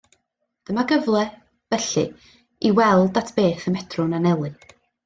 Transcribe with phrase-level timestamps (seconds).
[0.69, 1.21] Dyma gyfle,
[1.75, 2.07] felly,
[2.71, 4.55] i weld at beth y medrwn anelu.